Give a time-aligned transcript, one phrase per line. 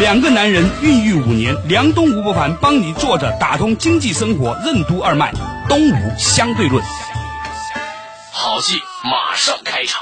[0.00, 5.32] 两个男人孕育五年，梁冬、吴伯凡帮你坐着打通经济生活任督二脉，
[5.68, 6.84] 东吴相对论。
[8.32, 10.00] 好戏马上开场。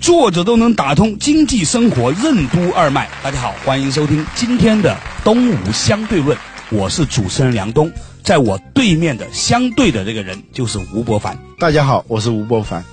[0.00, 3.08] 坐着都能打通经济生活任督二脉。
[3.22, 6.36] 大家好，欢迎收听今天的东吴相对论，
[6.70, 7.92] 我是主持人梁冬，
[8.30, 11.36] 在我对面的相对的这个人就是吴伯凡。
[11.58, 12.84] 大家好，我是吴伯凡。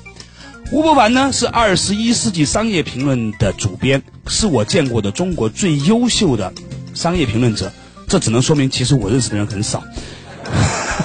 [0.71, 6.51] 吴伯凡呢是二十一世纪商业评论的主编，是我见过的中国最优秀的
[6.95, 7.71] 商业评论者。
[8.07, 9.83] 这只能说明，其实我认识的人很少。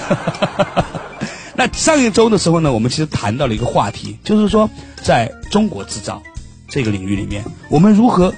[1.53, 4.67] 那上一周的时候呢，我们其实谈到了一个话题，就是说，
[5.03, 6.23] 在中国制造
[6.67, 8.33] 这个领域里面，我们如何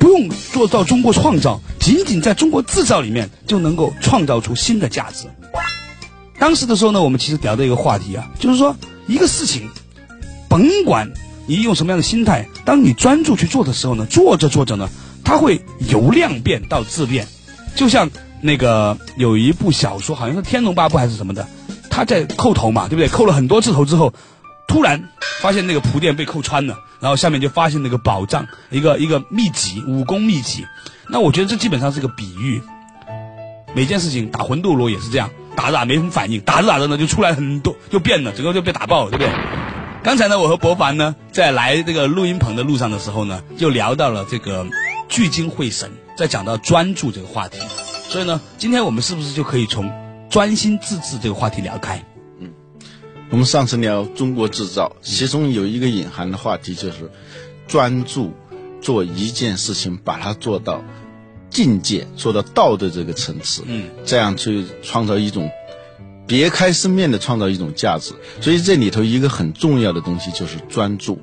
[0.00, 5.26] 不用做到中国创造，仅仅在中国制造里面就能够创造出新的价值。
[6.38, 8.74] 当时的时候呢，我们其实聊的一个话题啊，就是说
[9.06, 9.68] 一个事情，
[10.48, 11.12] 甭管
[11.46, 14.88] 你用什么样的心态，当你专注去做的时候呢，做着做着呢，
[15.22, 17.28] 它会由量变到质变，
[17.76, 21.46] 就像那个有一部小说，好像是《天龙八部》还是什么的。
[21.90, 23.08] 他在叩头嘛，对不对？
[23.08, 24.14] 叩了很多次头之后，
[24.70, 25.08] 突然
[25.40, 30.64] 发现那个铺垫被扣穿了，然后下面就发现那个宝藏，一个一个秘籍，武功秘籍。
[31.08, 32.62] 那我觉得这基本上是个比喻。
[33.74, 39.32] 每件事情打魂斗罗也是这样，打着打没什么反应，打着打着呢就出来很多，就变了，整个就被打爆了，对不对？
[40.04, 44.64] 刚才呢，我和博凡呢在来这个录音棚的路上的时候呢，就聊到了这个
[45.08, 47.58] 聚精会神，在讲到专注这个话题。
[48.08, 49.90] 所以呢，今天我们是不是就可以从？
[50.30, 52.00] 专心致志这个话题聊开，
[53.30, 57.10] 我们上次聊中国制造，其中有一个隐含的话题就是
[57.68, 58.32] 专注
[58.82, 60.82] 做一件事情，把它做到
[61.48, 65.48] 境界，做到道的这个层次，嗯，这样去创造一种
[66.26, 68.14] 别开生面的创造一种价值。
[68.40, 71.20] 所以这里头一个很重要的东西就是专注，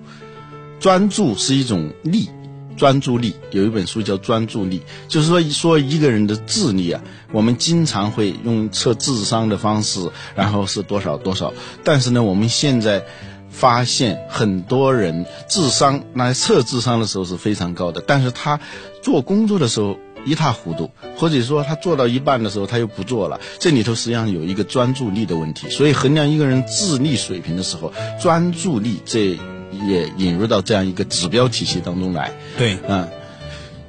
[0.79, 2.29] 专注是一种力。
[2.77, 4.79] 专注力有一本书叫《专注力》，
[5.11, 7.01] 就是说说一个人的智力啊，
[7.33, 11.53] 我们经常会用测智商的方式，然后是多少多少。
[11.83, 13.03] 但是呢，我们现在
[13.49, 18.59] 发现很多人智商来测智商的时候是非常高的，但是他
[19.01, 23.39] 做工作的时候一塌糊涂，或者说他做到一半的时候他又不做了。
[23.59, 25.69] 这里头实际上有一个专注力的问题。
[25.69, 29.39] 所以衡量一个人智力水平的时候，专注力这。
[29.85, 32.31] 也引入到这样一个指标体系当中来。
[32.57, 33.07] 对，嗯，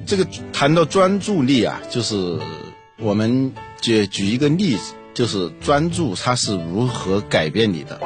[0.06, 2.38] 这个谈到专注力啊，就是
[2.98, 8.00] 我们举举一个例子，就是专注它是如何改变你的。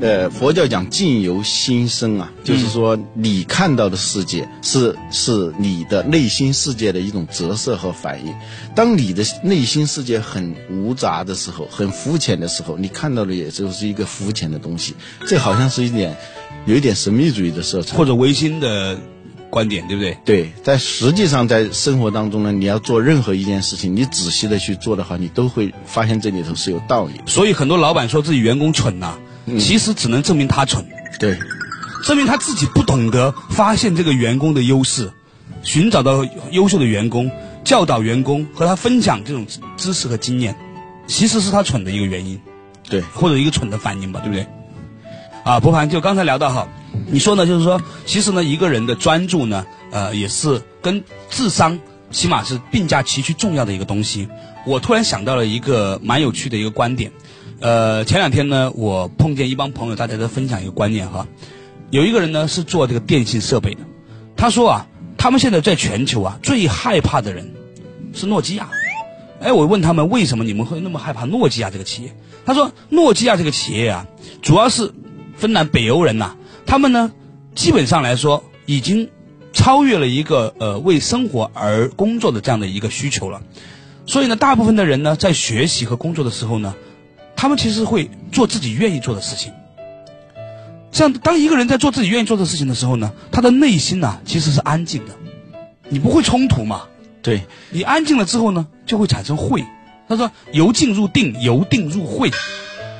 [0.00, 8.34] 呃，佛教讲境由心生啊，就是说你看到的世界是是你的内心世界的一种折射和反应。
[8.74, 14.94] 当你的内心世界很无杂的时候，很肤浅的时候，你看到的也就是一个肤浅的东西。
[15.26, 16.16] 这好像是一点。
[16.66, 18.98] 有一点神秘主义的色彩，或者唯心的
[19.48, 20.18] 观点，对不对？
[20.26, 27.14] 对，在实际上，在生活当中呢，你要做任何一件事情，你仔细的去做的话，你都会发现这里头是有道理。
[27.24, 29.16] 所以很多老板说自己员工蠢呐，
[29.58, 30.86] 其实只能证明他蠢。
[31.18, 31.38] 对，
[32.04, 35.10] 证明他自己不懂得发现这个员工的优势，
[35.62, 37.30] 寻找到优秀的员工，
[37.64, 39.46] 教导员工和他分享这种
[39.76, 40.56] 知识和经验，
[41.06, 42.40] 其实是他蠢的一个原因。
[42.88, 44.46] 对，或者一个蠢的反应吧，对不对？
[45.44, 46.68] 啊，博凡就刚才聊到哈，
[47.06, 47.46] 你说呢？
[47.46, 51.78] 就是说，其实呢，一个人的专注呢，呃，也是跟智商
[52.10, 54.28] 起码是并驾齐驱重要的一个东西。
[54.66, 57.12] 我突然想到了一个蛮有趣的一个观点，
[57.60, 61.28] 呃，前两天呢，我碰见一帮朋友，大家在分享一个观念哈。
[61.90, 63.80] 有一个人呢是做这个电信设备的，
[64.36, 64.86] 他说啊，
[65.16, 67.52] 他们现在在全球啊最害怕的人
[68.12, 68.70] 是诺基亚。
[69.40, 72.14] 哎，我问他们为什么你们会那么害怕诺基亚这个企业？
[72.44, 74.06] 他说，诺基亚这个企业啊，
[74.42, 74.92] 主要是。
[75.36, 76.36] 芬兰北欧人呐，
[76.66, 77.12] 他们呢，
[77.54, 79.08] 基本上来说已经
[79.54, 83.40] 超越了一个呃为生活而工作的这样的一个需求了，
[84.04, 86.74] 所以呢，大部分的人呢，在学习和工作的时候呢，
[87.40, 89.50] 他们其实会做自己愿意做的事情。
[90.92, 95.14] 像当一个人在做自己愿意做的事情的时候呢，他的内心呢其实是安静的，
[95.88, 96.82] 你不会冲突嘛？
[97.22, 99.64] 对，你安静了之后呢，就会产生慧。
[100.06, 102.30] 他说由静入定，由定入慧。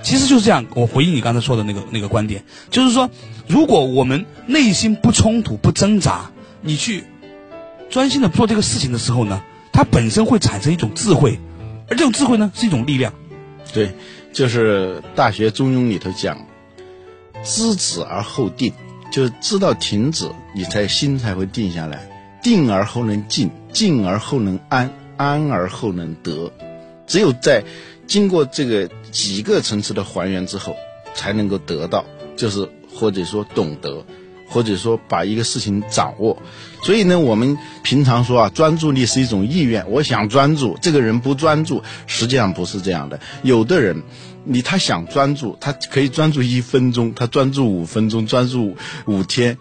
[0.02, 0.64] 其实就是这样。
[0.74, 3.10] 我回应你刚才说的那个那个观点，就是说，
[3.46, 6.30] 如果我们内心不冲突、不挣扎，
[6.62, 7.04] 你去
[7.90, 11.38] 专心的做这个事情的时候呢，它本身会产生一种智慧，
[11.90, 13.12] 而这种智慧呢是一种力量。
[13.72, 13.94] 对，
[14.32, 16.46] 就是《大学中庸》里头讲，
[17.42, 18.72] 知止而后定，
[19.12, 22.08] 就是知道停止，你才心才会定下来。
[22.42, 26.50] 定而后能静，静而后能安，安而后能得。
[27.06, 27.64] 只有在
[28.06, 30.76] 经过这个几个层次的还原之后，
[31.14, 32.04] 才能够得到，
[32.36, 34.04] 就是或者说懂得，
[34.50, 36.36] 或者说把一个事情掌握。
[36.82, 39.90] 所以呢，我们平常说啊，专注力是一种意愿。
[39.90, 43.20] 我想专注，这个人不专注，实际上不是这样的。
[43.42, 44.02] 有的人，
[44.44, 48.76] 你他想专注，他可以专注一分钟，他专注五分钟，专注
[49.06, 49.58] 五天，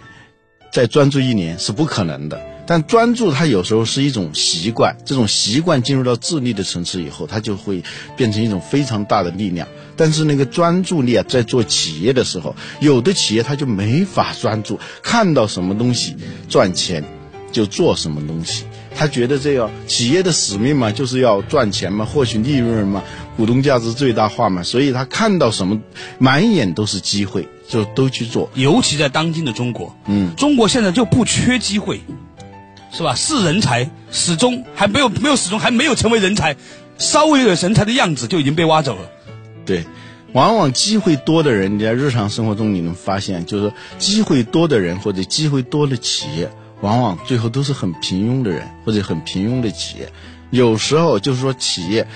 [0.71, 2.41] 再专注一年是不可能的。
[2.69, 7.83] 但专注，它有时候是一种习惯，这种习惯进入到智力的层次以后，它就会
[8.15, 9.67] 变成一种非常大的力量。
[9.95, 16.15] 但是那个专注力啊，在做企业的时候，有的企业它就没法专注，看到什么东西
[16.47, 17.03] 赚钱，
[17.51, 18.65] 就做什么东西。
[18.95, 23.01] 他觉得这个企业的使命嘛，就是要赚钱嘛，获取利润嘛，
[23.35, 25.81] 股东价值最大化嘛，所以他看到什么，
[26.19, 28.51] 满眼都是机会，就都去做。
[28.53, 32.01] 尤其在当今的中国，嗯，中国现在就不缺机会，
[32.91, 33.15] 是吧？
[33.15, 36.55] 是人才，始终还没有没有始终还没有成为人才，
[36.97, 39.09] 稍微有点人才的样子就已经被挖走了。
[39.65, 39.85] 对，
[40.33, 46.49] 往往机会多的人，你在日常生活中你能发现，就是说机会多的人或者机会多的企业。
[46.81, 50.09] 往往最后都是很平庸的人，或者很平庸的企业。
[50.49, 52.07] 有时候就是说，企业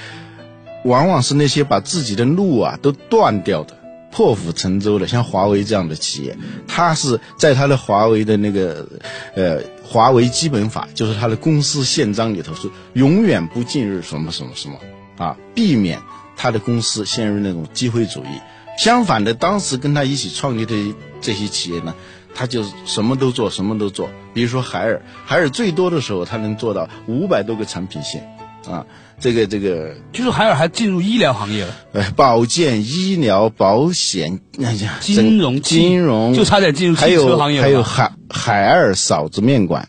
[0.85, 3.77] 往往是那些把自己的路啊都断掉的、
[4.09, 8.87] 破釜沉舟的，像华为这样的企业，它是在它的华为的那个
[9.35, 9.59] 呃
[9.93, 14.79] 华为基本法，就是它的公司宪章里头是永远不进入什么什么什么
[15.17, 16.01] 啊，避免
[16.35, 18.39] 他的公司陷入那种机会主义。
[18.79, 21.93] 相反的，当时跟他一起创立的这些企业呢。
[22.35, 24.09] 他就什么都做，什么都做。
[24.33, 28.27] 比如说海尔，海尔最多的时候，他能做到五百多个产品线，
[28.67, 28.87] 啊，
[29.23, 31.73] 这个这个，就是海尔还进入医疗行业了。
[31.93, 39.87] 哎，保健、医疗、保险，哎呀金融，金融就差点进入汽车行业了还有海海尔嫂子面馆，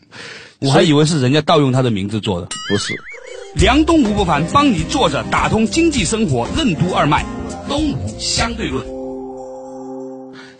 [0.60, 2.94] 我还以为是人家盗用他的名字做的，不是。
[3.56, 7.26] 梁东吴不凡帮你坐着打通经济生活任督二脉，
[7.68, 8.93] 东吴相对论。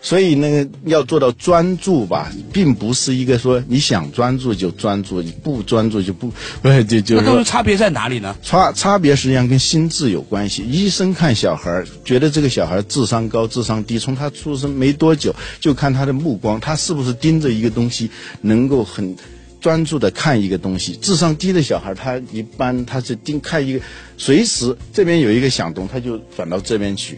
[0.05, 6.31] 所以那个要做到专注吧，并不是一个说你想专注就专注，你不专注就不，
[6.61, 7.19] 呃，就就。
[7.19, 8.35] 那都是差别在哪里呢？
[8.43, 10.61] 差差别实际上跟心智有关系。
[10.61, 18.11] 医生看小孩，觉得这个小孩智商高、智商低，从他出生没多久就看他的目光，他是不是盯着一个东西，
[18.41, 19.15] 能够很
[19.59, 20.95] 专注的看一个东西。
[20.97, 23.79] 智商低的小孩，他一般他是盯看一个，
[24.19, 27.17] 随时这边有一个响动，他就转到这边去。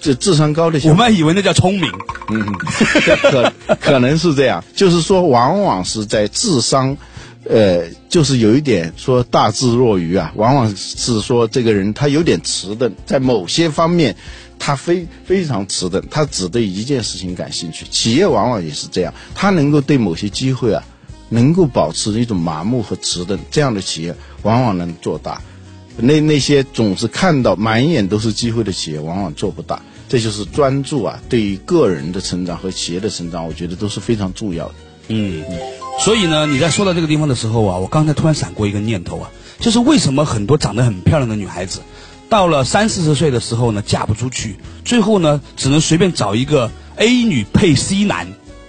[0.00, 1.90] 这智商高的，我们以为那叫聪明，
[2.28, 2.44] 嗯，
[3.30, 6.96] 可可能是这样，就是说，往往是在智商，
[7.48, 14.14] 呃，就是有一点说大智若愚啊，往往是说这个人他有点迟钝，在某些方面，
[14.58, 17.86] 他非非常迟钝，他只对一件事情感兴趣。
[17.90, 20.82] 企业往往也是这样，他能够对某些机会啊，
[21.30, 25.40] 能够保持一种麻木和迟钝，这样的企业往往能做大。
[25.98, 29.82] 那那些总是看到满眼都是机会的企业，往往做不大。
[30.08, 34.74] 这就是专注啊，对于个人的成长和企业的成长，我觉得都是非常重要的。
[35.08, 35.42] 嗯，
[35.98, 41.80] 所以呢，你在说到这个地方的时候啊，我刚才突然闪过一个念头啊，就是为什么很多长得很漂亮的女孩子，
[42.28, 48.28] 到了三四十岁的时候呢，嫁不出去，最后呢，只能随便找一个 A 女配 C 男，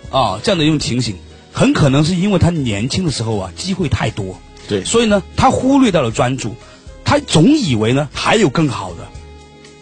[0.10, 1.18] 啊，这样的一种情形，
[1.52, 6.56] 很可能是因为她年轻的时候啊，机会太多，对，所以呢，她忽略到了专注。
[7.08, 9.08] 他总以为呢还有更好的，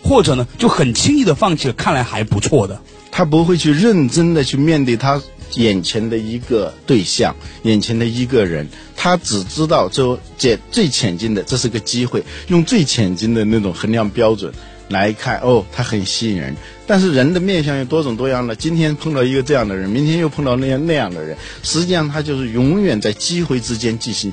[0.03, 2.79] 或者呢就很轻易的放弃了看来还不错的。
[3.09, 5.19] 他不会去认真的去面对他
[5.55, 8.67] 眼前的一个对象，眼前的一个人。
[8.95, 14.53] 他只知道就这最浅近的，这是个机会，用最浅近的那种衡量标准
[14.89, 15.39] 来看。
[15.39, 16.55] 哦，他很吸引人。
[16.85, 21.35] 但是人的面相有多种多样的，今天碰到一个这样的人，明天又碰到那样那样的人。
[21.63, 24.31] 实际上他就是永远在机会之间进行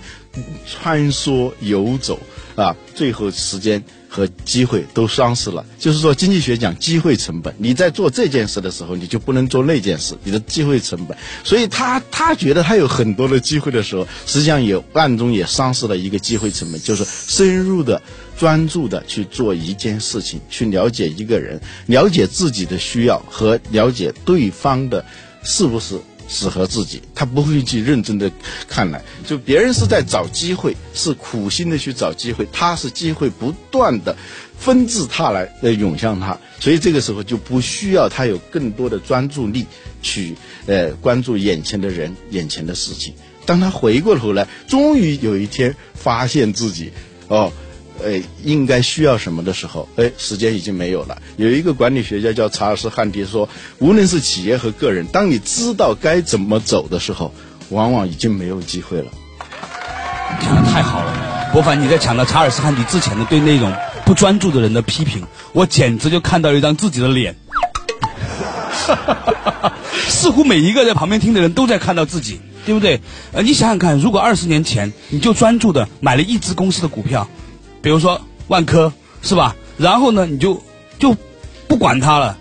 [0.67, 2.21] 穿梭游走。
[2.55, 5.65] 啊，最后时间和机会都丧失了。
[5.79, 11.17] 就是说，经济学讲机会成本，你在做这件事的时候，你就不能做那件事，你的机会成本。
[11.45, 18.03] 所以他他觉得他有很多的机会的时候，实际上也暗中也丧失了一个机会成本，就是深入的、
[18.39, 25.05] 专注的去做一件事情，去了解一个人，了解自己的需要和了解对方的
[25.43, 25.99] 是不是。
[26.33, 28.33] 适合自己，他不会去认真的
[28.67, 34.17] 看来，就别人是在找机会，是苦心的去找机会，他是机会不断的
[34.59, 39.67] 纷至沓来的涌向他，所以这个时候就不需要他有更多的专注力
[40.01, 40.35] 去
[40.67, 43.13] 呃关注眼前的人、眼前的事情。
[43.45, 46.91] 当他回过头来，终于有一天发现自己
[47.29, 47.53] 哦。
[48.03, 51.23] 呃，应该需要什么的时候，哎，时间已经没有了。
[51.37, 57.33] 有一个管理学家叫查尔斯·汉迪说，无论是企业和个人，当你知道该怎么走的时候，
[57.71, 59.07] 往往已经没有机会了。
[60.41, 63.73] 讲的太好了，博凡，你在讲到查尔斯·汉迪之前的对那种
[64.05, 67.37] 不专注的人的批评，我简直就看到了一张自己的脸。
[70.09, 73.01] 似乎每一个在旁边听的人都在看到自己，对不对？
[73.33, 77.29] 呃，你想想看，如果二十年前你就专注的买了一只公司的股票。
[77.83, 79.57] 比如说万科是吧？
[79.77, 80.63] 然后呢，你就
[80.99, 81.17] 就
[81.69, 82.39] 不管它了。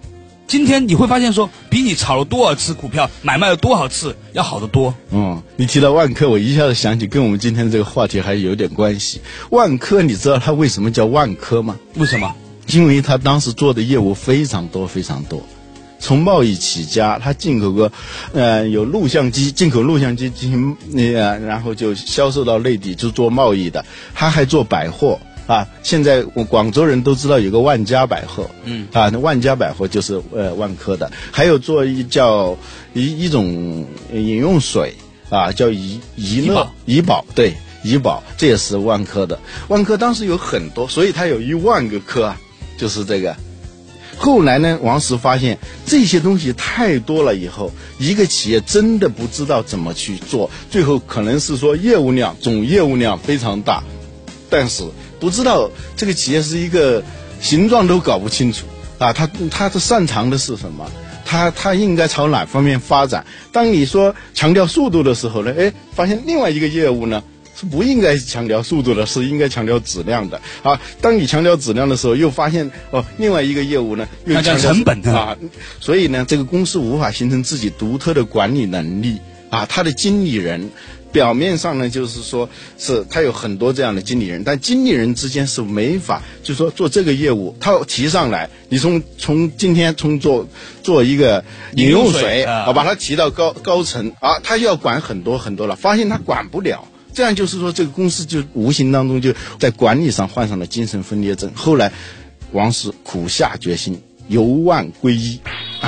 [0.47, 4.93] 今天你会发现说，比你炒了多少次股票、买卖了多少次要好得多。
[5.11, 9.21] 嗯，你提到万科，我一下子想起跟我们今天这个话题还有点关系。
[9.49, 11.77] 万科，你知道它为什么叫万科吗？
[11.95, 12.35] 为什么？
[12.67, 15.41] 因为它当时做的业务非常多，非常多。
[15.99, 17.89] 从贸易起家，它进口个，
[18.33, 23.85] 呃，有录像机，进口录像机进行那个，然后就销售到内地，就做贸易的。
[24.13, 25.17] 它还做百货。
[25.51, 32.57] 啊，现在我广州人都知道有个万家百货，嗯，啊，那万家百货就是呃万科的，还有做一叫
[32.93, 34.93] 一一种饮用水
[35.29, 37.53] 啊，叫怡怡乐怡宝，对，
[37.83, 39.37] 怡宝这也是万科的。
[39.67, 42.39] 万科当时有很多，所以它有一万个科啊，
[42.77, 43.35] 就是这个。
[44.17, 53.83] 后来呢，王石发现这些东西太多了，以后一个企业真的不知道怎么去做，最后可能是说业务量总业务量非常大，
[54.51, 54.83] 但是。
[55.19, 57.03] 不知道这个企业是一个
[57.39, 58.65] 形状都搞不清楚
[58.97, 60.91] 啊，他他的擅长的是什么？
[61.23, 63.23] 他他应该朝哪方面发展？
[63.51, 65.53] 当你说强调速度的时候呢？
[65.55, 67.21] 哎，发现另外一个业务呢
[67.55, 70.81] 是不应该强调速度的，是应该强调质量的啊。
[70.99, 75.37] 当你强调质量的时候，又发现哦，另外一个业务呢又强调成本啊。
[75.79, 79.19] 所以呢，这个公司无法形成自己独特的管理能力
[79.51, 80.71] 啊，他的经理人。
[81.11, 90.47] 表面上呢，就是说是他有很多这样的经理人，但经理人之间是没法，就说做这个业务，他提上来，你从从今天从做
[90.83, 91.43] 做一个
[91.75, 101.51] 饮用水啊，把它提到高高层啊，他要管很多很多了，发现他管不了，这样就是说这个公司就无形当中就在管理上患上了精神分裂症。
[101.55, 101.91] 后来，
[102.51, 104.01] 王石苦下决心。
[104.27, 105.41] 由万归一，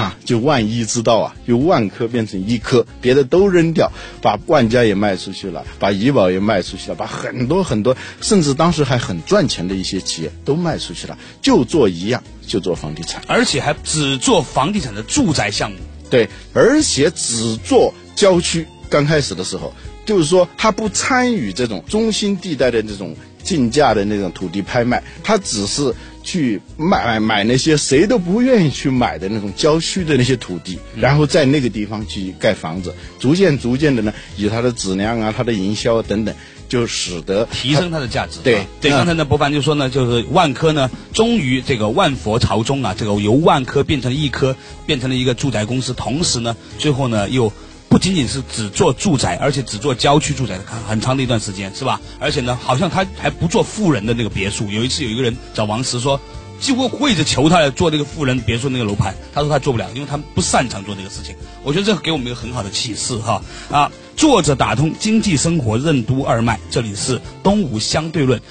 [0.04, 3.90] 啊，就万一之道啊，就万科变成一科，别的都扔掉，
[4.22, 15.78] 把万家也卖出去了，把怡宝也卖出去了，把很多很多，甚至当时还很赚钱的一些企业都卖出去了，就做一样，就做房地产，而且还只做房地产的住宅项目。
[16.10, 18.68] 对，而且只做郊区。
[18.90, 19.74] 刚开始的时候，
[20.06, 25.94] 就是说他不参与这种中心地带的这种竞价的那种土地拍卖，他只是。
[26.24, 36.34] 去买买那些谁都不愿意去买的那种郊区的那些土地，然后在那个地方去盖房子，逐渐逐渐的呢，以它的质量啊、它的营销等等，
[36.70, 38.40] 就使得提升它的价值。
[38.44, 47.52] 对对，刚才呢，博凡就说呢，就是万科呢，终于这个万佛朝宗啊，这个由万科变成了一科，变成了一个住宅公司，同时呢，最后呢又。
[47.94, 52.02] 不仅仅是只做住宅，而且只做郊区住宅，看很长的一段时间，是吧？
[52.20, 54.68] 而且呢，好像他还不做富人的那个别墅。
[54.72, 56.20] 有一次有一个人找王石说，
[56.60, 61.36] 几乎跪着求他来做那个富人别墅那个楼盘，他说他做不了，因为他们不擅长做这个事情。
[61.64, 63.92] 我觉得这给我们一个很好的启示哈啊！
[64.18, 68.42] 作者打通经济生活任督二脉，这里是东吴相对论。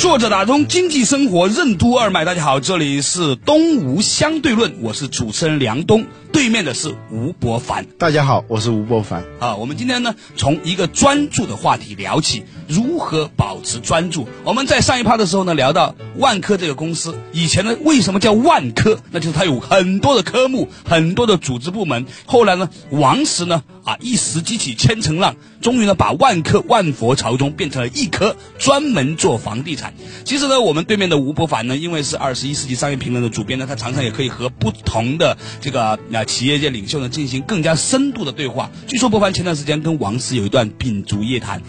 [0.00, 6.06] 作者打通经济生活任督二脉，大家好，这里是东吴相对论，我是主持人梁东。
[6.32, 9.24] 对面的是吴伯凡，大家好，我是吴伯凡。
[9.40, 14.28] 啊，我们今天呢，从一个专注的话题聊起，如何保持专注。
[14.44, 18.98] 我们在上一趴的时候呢，聊到万科这个公司，以前呢，为什么叫万科？
[19.10, 22.06] 那就是它有很多的科目，很多的组织部门。
[22.26, 29.92] 后来呢，王石呢，啊，一石激起千层浪，终于呢，把万科万佛朝宗变成了一科，专门做房地产。
[30.24, 36.24] 其实呢，我们对面的吴伯凡呢，因为是二十一世纪商业评论的主编呢，他常常也可以和不同的这个啊。
[36.24, 38.70] 企业界领袖呢，进行更加深度的对话。
[38.86, 41.62] 据说，博凡前段时间跟王石有一段秉烛夜谈，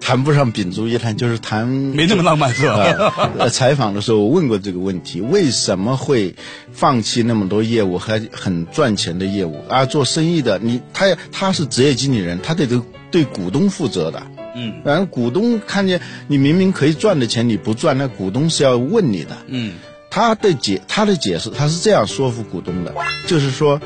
[0.00, 1.66] 谈不上秉烛夜谈，就是谈
[1.96, 3.48] 没那么浪漫，是吧？
[3.50, 6.34] 采访的时候我问过这个问题：为什么会
[6.72, 9.84] 放弃那么多业务还很赚钱的业务啊？
[9.84, 12.80] 做生意的你，他他是职业经理人，他得对
[13.10, 14.22] 对股东负责的。
[14.58, 19.36] 嗯，然后股东看见你明明可以赚的钱你不赚，那股东是要问你的。
[19.48, 19.74] 嗯。
[20.16, 22.94] 他的解他的解释，他是这样说服股东的，
[23.26, 23.78] 就是说，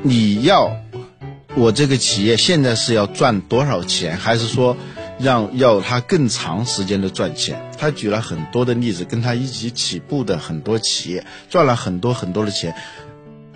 [0.00, 0.74] 你要
[1.54, 4.74] 我这个企业现在是要赚多少钱，还是说
[5.18, 7.60] 让要他更长时间的赚钱。
[7.76, 12.74] 他举了很多的例子，跟他一起起步的很多企业赚了很多很多的钱，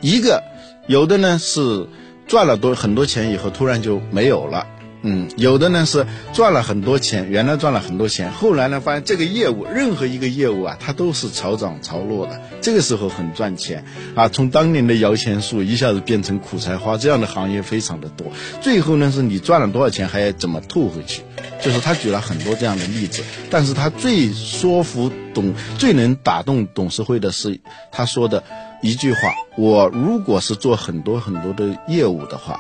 [0.02, 0.42] 一个
[0.86, 1.88] 有的呢是
[2.26, 4.66] 赚了多很多钱以后突然就没有了。
[5.06, 12.40] 嗯，有的呢是赚了很多钱，原来赚了很多钱，后来呢发现这个业务，任何一个业务啊，它都是潮涨潮落的。
[12.62, 13.84] 这个时候很赚钱
[14.14, 18.28] 啊，从当年的摇钱树一下子变成苦菜花，这样的行业非常的多。
[18.62, 21.20] 最后呢，是你赚了多少钱，还要怎么吐回去？
[21.60, 27.60] 就是他举了很多这样的例子，但是他最说服董、最能打动董事会的是
[27.92, 28.42] 他说的
[28.80, 32.58] 一句话：我如果是做很多很多的业务的话，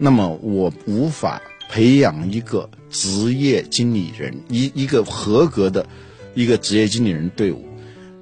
[0.00, 1.40] 那么我无法。
[1.68, 5.86] 培养一个职业经理人，一一个合格的，
[6.34, 7.64] 一个职业经理人队伍，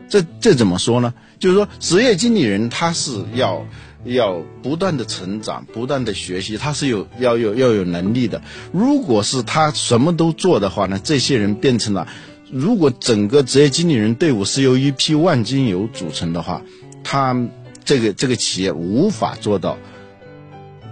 [0.09, 1.15] 这这怎么说呢？
[1.39, 3.67] 就是说，职业经理人他是要
[4.05, 8.43] 要不断的成长，不断的学习，他是有要有要有能力的。
[8.73, 12.09] 如果是他什么都做的话呢，这些人变成了，
[12.51, 16.63] 如果整个职业经理人队伍是由一批万金油组成的话，
[17.03, 17.37] 他
[17.85, 19.77] 这个这个企业无法做到。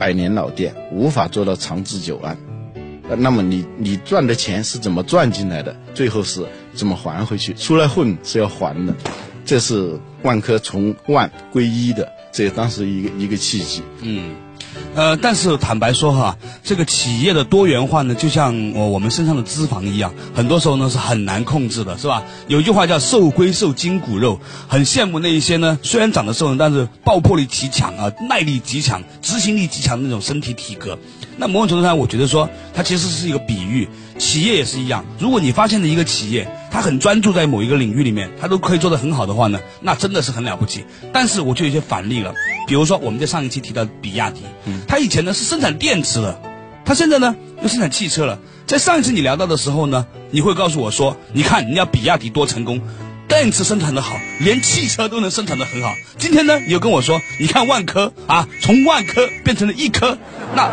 [0.03, 2.37] 百年老店无法做到长治久安，
[3.19, 5.77] 那么你你赚的钱是怎么赚进来的？
[5.95, 6.45] 最后是
[6.75, 7.55] 怎么还回去？
[7.55, 8.93] 出来混是要还的，
[9.45, 13.81] 这是万科从万归一的，这当时一个一个契机。
[14.01, 14.35] 嗯。
[14.95, 22.23] 呃，但是坦白说哈，这个企业的多元化呢，就像我我们身上的脂肪一样，很多时候呢是很难控制的，是吧？
[22.47, 24.39] 有一句话叫“瘦归瘦，筋骨肉”，
[24.69, 30.99] 很羡慕那一些呢，虽然长得瘦，但是爆破力极强啊，耐力极强，执行力极强的那种身体体格。
[31.39, 33.89] 那某种程度上，我觉得说，它其实是一个比喻，
[34.19, 35.05] 企业也是一样。
[35.19, 40.85] 如果你发现了一个企业，它很专注在某一个领域里面，他都可以做得很好的话呢，那真的是很了不起。
[41.13, 42.33] 但是我就有些反例了。
[42.67, 44.41] 比如说，我们在上一期提到比亚迪，
[44.89, 46.41] 他以前呢是生产电池的，
[46.85, 48.39] 他现在呢又生产汽车了。
[48.67, 52.81] 在上一次你聊到的时候呢，你会告诉我说，你看人家比亚迪多成功，
[53.29, 55.93] 电池生产的好，连汽车都能生产的很好。
[56.17, 60.17] 今天呢，你又跟我说，你看万科啊，从万科变成了一科，
[60.55, 60.71] 那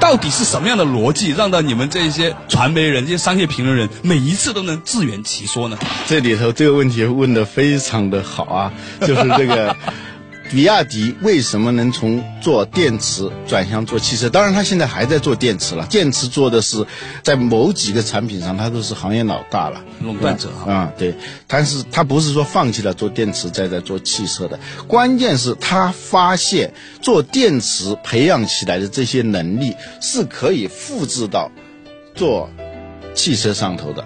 [0.00, 5.78] 到底是什么样的逻辑，让到你们这些传媒人、这些商业评论人每一次都能自圆其说呢？
[6.08, 9.76] 这里头这个问题问的非常的好啊，就是这个。
[10.50, 14.28] 比亚迪为什么能从做电池转向做汽车？
[14.28, 15.86] 当然，它现在还在做电池了。
[15.86, 16.84] 电池做的是，
[17.22, 20.92] 在某几个产品上，它都是行业老大了，垄断者啊。
[20.98, 21.14] 对，
[21.46, 24.58] 但是它不是说放弃了做电池，再在做汽车的。
[24.88, 31.52] 关键是他发现做电池培养起来的这些能力是可以复制到
[32.16, 32.50] 做
[33.14, 34.04] 汽车上头的。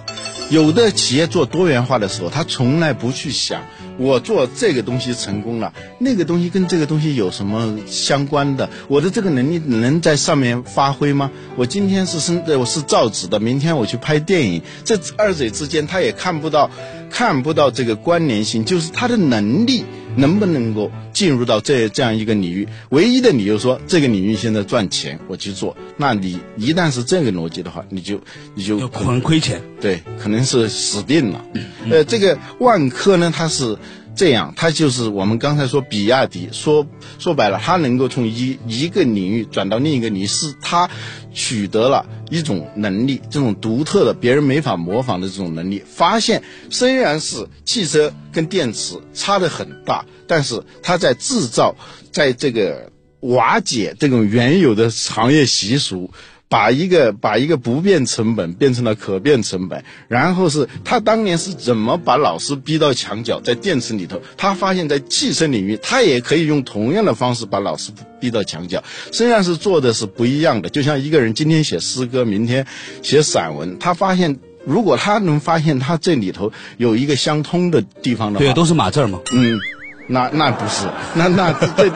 [0.50, 3.62] 有的企业做多元化的时候，他从来不去想。
[3.96, 8.68] 我做这个东西成功了，那个东西跟这个东西有什么相关的？
[8.88, 11.30] 我的这个能力能在上面发挥吗？
[11.57, 16.70] 我今天是生，我是造纸的，明天我去拍电影，这二者之间他也看不到，
[17.11, 19.85] 看不到这个关联性，就是他的能力
[20.16, 22.68] 能不能够进入到这这样一个领域？
[22.90, 25.77] 唯一的理由说这个领域现在赚钱，我去做。
[25.96, 28.20] 那你一旦是这个逻辑的话，你就
[28.55, 31.44] 你就可能亏钱，对，可能是死定了。
[31.90, 33.77] 呃，这个万科呢，它是。
[34.16, 36.87] 这样，它就是我们刚才说比亚迪，说
[37.18, 40.88] 说白了，它能够从一一个领域转到另一个领域，是它
[41.33, 45.83] 取得了一种能力，这种独特的、别人没法模仿的这种能力。
[45.85, 51.74] 发现虽然是汽车跟电池差的很大，但是它在制造，
[52.12, 56.12] 在这个瓦解这种原有的行业习俗。
[56.54, 67.90] 把一个把一个不变成本变成了可变成本，然后是他当年是怎么把老师逼到墙角，在电池里头，他发现，在汽车领域，他也可以用同样的方式把老师
[68.20, 72.64] 逼到墙角，虽然是做的是不一样的，就像一个人今天写诗歌，明天
[73.02, 79.58] 写散文，他发现，如果他能发现他这里头有一个相通的地方的话，对，都是码字嘛，嗯，
[80.06, 80.86] 那那不是，
[81.16, 81.90] 那那这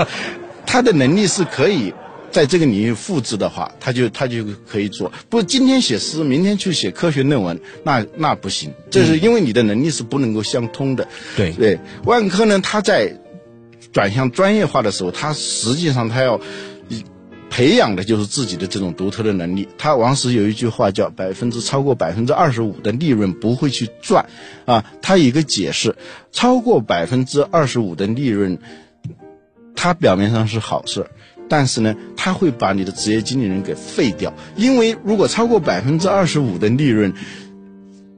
[0.66, 1.94] 他的能力是可以。
[2.30, 5.10] 在这个领域复制的话，他就他就可以做。
[5.28, 8.72] 不，今天写诗，明天去写科学论文，那那不行。
[8.90, 11.08] 这是因为你的能力是不能够相通的。
[11.36, 13.18] 对对，万科呢，他在
[13.92, 16.38] 转向专业化的时候，他实际上他要
[17.48, 19.66] 培养的就是自己的这种独特的能力。
[19.78, 24.26] 他王石有一句话叫“百分之超过百分之二十五的利润不会去赚”，
[24.66, 25.96] 啊，他有一个解释，
[26.30, 28.58] 超过百分之二十五的利润，
[29.74, 31.06] 它表面上是好事。
[31.48, 37.12] 但是呢，他会把你的职业经理人给废掉，因为如果超过百分之二十五的利润，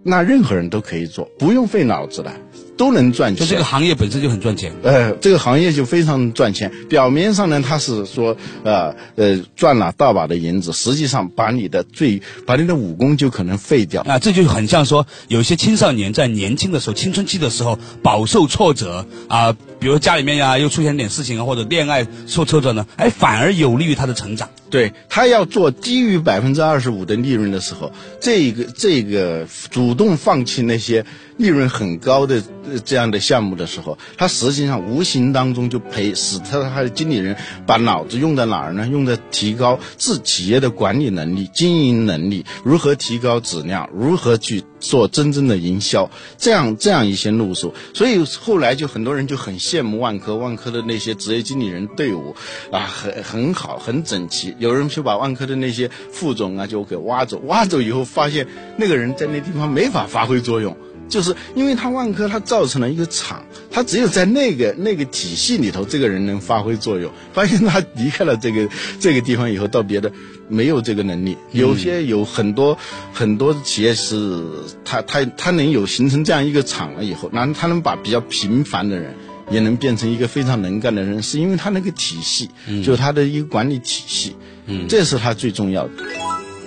[0.02, 2.32] 那任何人都可以做，不用费脑子了。
[2.80, 3.46] 都能赚钱。
[3.46, 4.72] 就这个行业本身就很赚钱。
[4.82, 6.72] 呃，这个行业就非常赚钱。
[6.88, 14.00] 表面上呢，他是说，呃呃，赚了大把的银子，实际上把你的最，把你的武功就可能废掉。
[14.04, 24.48] 啊，这就很像说，有些青少年在年轻的时候、青春期的时候饱受挫折啊，比如家里面呀又出现点事情啊，或者恋爱受挫折呢，哎，反而有利于他的成长。
[24.70, 31.04] 对他要做低于百分之二十五的利润的时候，这个这个主动放弃那些
[31.40, 32.42] 利润很高的
[32.84, 37.34] 这样的项目的时候，他实际上无形当中就培使他他的经理人
[37.66, 38.86] 把脑子用在哪儿呢？
[38.86, 47.74] 用在提高自企业的管理能力、经营能力，如何提高质量，如何去做真正的营销，这样这样一些路数。
[47.94, 52.36] 所以后来就很多人就很羡慕万科，万科的那些职业经理人队伍
[52.70, 54.54] 啊，很很好，很整齐。
[54.58, 60.76] 有人就把万科的那些副总啊就给挖走，挖走以后发现那个人在那地方没法发挥作用，
[61.10, 67.12] 就是因为他万科他造成了一个厂，他只有在那个那个体系里头，这个人能发挥作用。
[67.34, 68.66] 发现他离开了这个
[68.98, 70.10] 这个地方以后，到别的
[70.48, 71.36] 没有这个能力。
[71.52, 72.78] 有些有很多
[73.12, 74.42] 很多企业是
[74.84, 79.14] 他他他能有形成这样一个厂了以后，然后他能把比较平凡的人。
[79.50, 82.48] 也能变成一个非常能干的人，是因为他那个体系，
[82.84, 85.92] 就是他的一个管理体系，嗯，这是他最重要的。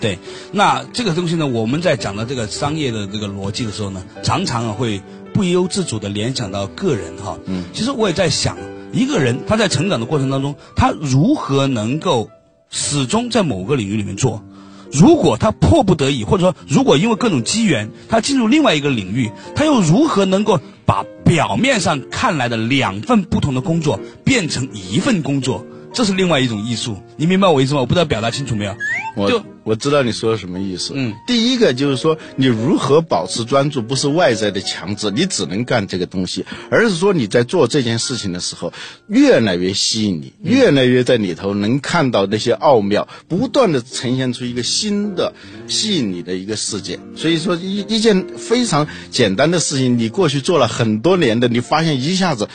[0.04, 0.20] 对，
[0.52, 5.02] 那这个东西呢，我们在讲到这个商业的这个逻辑的时候呢，常常啊会
[5.34, 7.40] 不由自主的联想到个人哈。
[7.46, 8.58] 嗯，其实我也在想，
[8.92, 12.30] 一个人他在成长的过程当中，他如何能够
[12.70, 14.44] 始终在某个领域里面做？
[14.92, 25.66] 如果他迫不得已，或者说如果因为各种机缘，他进入另外一个领域，他又如何能够把表面上看来的两份不同的工作变成一份工作？
[25.94, 27.82] 这是另外一种艺术，你明白我意思吗？
[27.82, 28.76] 我不知道表达清楚没有？
[29.16, 30.94] 我我知道你说的什么意思。
[30.96, 38.74] 嗯，第一个就是说，你如何保持专注，不是外在的强制，你只能干这个东西，而是说你在做这件事情的时候，
[39.08, 45.34] 越来越吸引你，越来越在里头能看到那些奥妙，不断的呈现出一个新的
[45.68, 47.00] 吸引你的一个世界。
[47.16, 52.50] 所以说，一一件非常简单的事情，你过去做了很多年的，你发现一下子，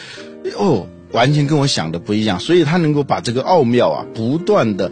[0.57, 0.89] 哦。
[1.13, 4.91] 完全跟我想的不一样，所以他能够把这个奥妙啊，不断的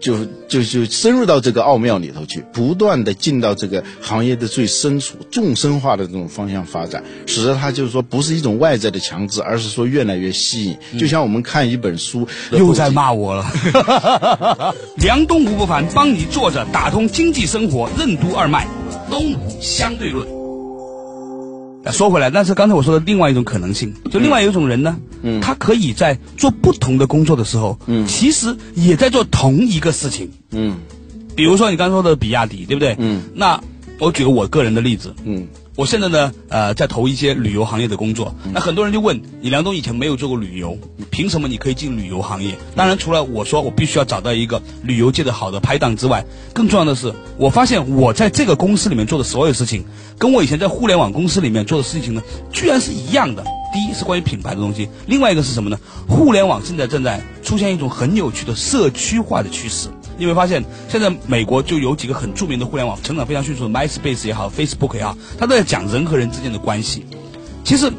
[0.00, 10.76] 就就就深入到这个奥妙里头去，不断的进到这个行业的最深处，纵深化的这种方向发展，使得他就是说不是一种外在的强制，而是说越来越吸引。
[10.98, 14.74] 就像我们看一本书，又在骂我了。
[14.96, 18.66] 梁东吴不凡帮 你坐着打通经济生活任督二脉，
[19.08, 20.41] 东吴相对论。
[21.90, 30.76] 说回来，但是刚才我说的另外一种可能性，就另外有一种人呢，嗯，他可以在做不同的工作的时候，嗯，其实也在做同一个事情，嗯，
[31.34, 32.94] 比如说你刚说的比亚迪，对不对？
[32.98, 33.60] 嗯，那
[33.98, 35.46] 我举个我个人的例子，嗯。
[35.74, 38.34] 我现在呢，呃，在投一些旅游行业的工作。
[38.52, 40.76] 那很多人就问，李梁东以前没有做过旅游，
[41.10, 42.56] 凭什么你可以进旅游行业？
[42.76, 49.86] 当然，除了我说我必须要找到一个旅游界的好的拍档之外，更重要的是，我发现我在这个公司里面做的所有事情，
[50.18, 53.42] 跟我以前在互联网公司里面做的事情呢，居然是一样的。
[53.72, 55.78] 第一是关于品牌的东西，另外一个是什么呢？
[56.06, 59.88] 互联网现在正在出现一种很有趣的社区化的趋势。
[60.18, 67.06] 你会发现，现在美国就有几个很著名的互联网成长非常迅速的，MySpace 也好，Facebook 也好，它都在讲人和人之间的关系。
[67.64, 67.92] 其实，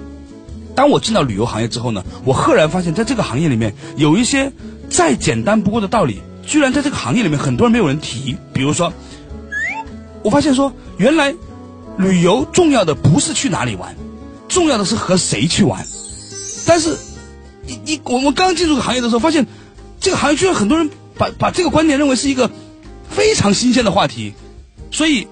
[0.76, 4.52] 当我进到旅游行业之后呢，我赫然发现，在这个行业里面有一些
[4.90, 8.38] 再简单不过的道理，居然在这个行业里面很多人没有人提。
[8.54, 8.94] 比如说，
[10.24, 11.36] 我发现说，原来
[11.98, 13.96] 旅游重要的不是去哪里玩，
[14.48, 15.86] 重要的是和谁去玩。
[16.66, 16.96] 但是，
[17.66, 19.48] 你你我们刚进入这个行业的时候，发现
[20.00, 20.90] 这个行业居然很多人。
[21.18, 22.50] 把把这个观点认为是一个
[23.10, 24.34] 非常新鲜的话题，
[24.92, 25.28] 所以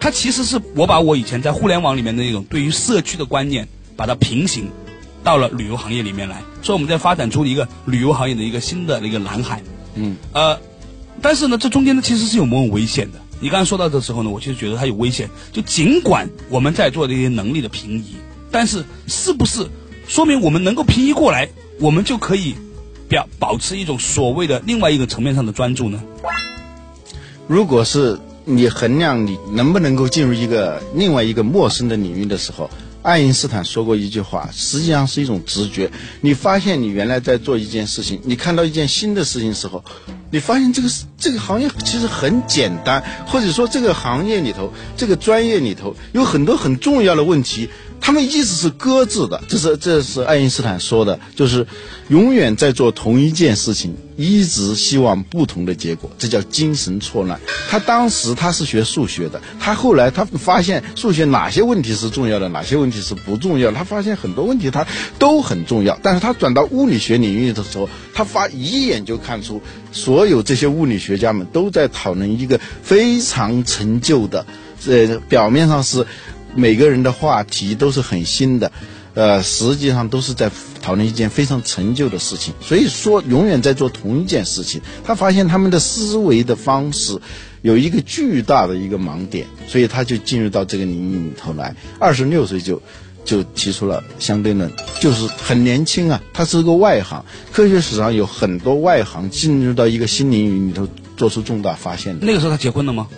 [0.00, 4.70] 它其实是我把我以前在互联网里面的那种对于社区的观念，把它平行
[5.22, 9.62] 到了旅游行业里面来，所以我们在发展出一个旅游行业的一个新的一个蓝海。
[9.94, 10.58] 嗯，呃，
[11.20, 13.18] 但是呢，这中间呢其实是有某种危险的。
[13.40, 15.28] 你刚才说到的时候呢，我其实觉得它有危险。
[15.52, 18.16] 就尽管我们在做这些能力的平移，
[18.50, 19.68] 但是是不是
[20.08, 22.54] 说明我们能够平移过来，我们就可以？
[23.16, 26.02] 要保持一种所谓的另外一个层面上的专注呢？
[27.46, 32.70] 如果是你衡量你能不能够进入一个另外一个陌生的领域的时候，
[33.02, 35.90] 爱因斯坦说过一句话，实际上是一种直觉。
[36.22, 39.84] 你发现你原来在做一件事情，你看到一件新的事情时候，
[40.30, 47.68] 你发现这个这个行业其实很简单，或者说这个行业里头这个专业里头有很多很重要的问题。
[48.04, 51.66] 他们一直是搁置的，这是这是爱因斯坦说的，就是
[52.08, 57.40] 永远在做同一件事情，一直希望不同的结果，这叫精神错乱。
[57.70, 64.84] 他当时他是学数学的，他后来他发现数学哪些问题是重要的，哪些问题是不重要，他发现很多问题他
[65.20, 69.62] 都很重要，但是他转到物理学领域的时候，他发一眼就看出，
[69.92, 74.44] 所有这些物理学家们都在讨论一个非常陈旧的，
[74.86, 76.04] 呃，表面上是。
[76.54, 78.72] 每个人的话题都是很新的，
[79.14, 80.50] 呃，实际上都是在
[80.82, 82.54] 讨论一件非常陈旧的事情。
[82.60, 84.80] 所以说，永远在做同一件事情。
[85.04, 87.18] 他发现他们的思维的方式
[87.62, 91.74] 有一个巨大的一个盲点，所以他就进入到这个领域里头来。
[91.98, 92.82] 二十六岁就
[93.24, 96.22] 就提出了相对论，就是很年轻啊。
[96.34, 102.18] 他是个外行，科学史上有很多外行进入到一个新领域里头做出重大发现。
[102.20, 103.08] 那个时候他结婚了吗？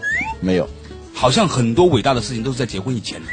[0.40, 0.68] 没有。
[1.14, 3.26] 好像很多伟大的事情都是在结婚以前的。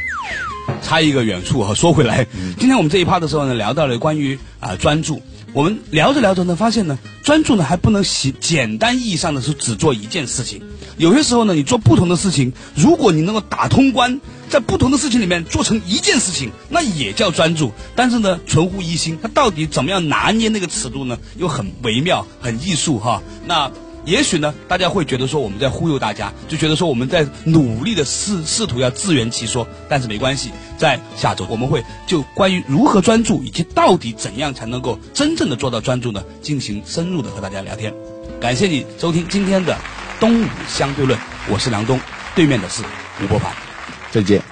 [0.81, 2.25] 差一个远处哈，说回来，
[2.57, 5.21] 今天我们这一趴的时候呢，聊到了关于啊专注。
[5.53, 10.61] 我们聊着聊着呢，发现呢，专注呢还不能简简单意义上的是只做一件事情。
[10.97, 17.71] 有些时候呢，你做不同的事情，如果你能够打通关，在不同的事情里面做成一件事情，那也叫专注。
[17.95, 21.17] 但是呢，存乎一心，它到底怎么样拿捏那个尺度呢？
[21.37, 23.21] 又很微妙，很艺术哈。
[23.45, 23.69] 那。
[24.05, 29.67] 也许呢，大家会觉得说我们在忽悠大家，就觉得说我们在努力的试试图要自圆其说。
[29.87, 37.93] 但是没关系，在下周我们会就关于如何专注以及到底怎样才能够真正的做到专注呢，进行深入的和大家聊天。
[38.39, 39.77] 感谢你收听今天的
[40.19, 41.99] 东吴相对论，我是梁东，
[42.35, 42.81] 对面的是
[43.23, 43.53] 吴伯凡，
[44.11, 44.50] 再见。